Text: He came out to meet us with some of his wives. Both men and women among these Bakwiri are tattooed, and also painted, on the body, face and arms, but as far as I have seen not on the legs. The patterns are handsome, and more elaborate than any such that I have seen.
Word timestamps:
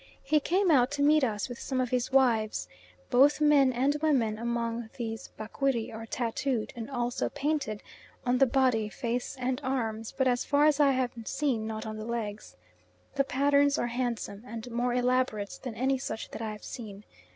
He 0.23 0.39
came 0.39 0.71
out 0.71 0.89
to 0.93 1.03
meet 1.03 1.23
us 1.23 1.47
with 1.47 1.59
some 1.59 1.79
of 1.79 1.91
his 1.91 2.11
wives. 2.11 2.67
Both 3.11 3.39
men 3.39 3.71
and 3.71 3.95
women 4.01 4.39
among 4.39 4.89
these 4.97 5.29
Bakwiri 5.37 5.93
are 5.93 6.07
tattooed, 6.07 6.73
and 6.75 6.89
also 6.89 7.29
painted, 7.29 7.83
on 8.25 8.39
the 8.39 8.47
body, 8.47 8.89
face 8.89 9.37
and 9.39 9.61
arms, 9.63 10.11
but 10.11 10.27
as 10.27 10.43
far 10.43 10.65
as 10.65 10.79
I 10.79 10.93
have 10.93 11.11
seen 11.25 11.67
not 11.67 11.85
on 11.85 11.97
the 11.97 12.05
legs. 12.05 12.55
The 13.13 13.23
patterns 13.23 13.77
are 13.77 13.85
handsome, 13.93 14.41
and 14.43 14.71
more 14.71 14.95
elaborate 14.95 15.59
than 15.61 15.75
any 15.75 15.99
such 15.99 16.31
that 16.31 16.41
I 16.41 16.51
have 16.51 16.63
seen. 16.63 17.03